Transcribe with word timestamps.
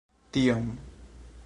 tiom 0.37 0.65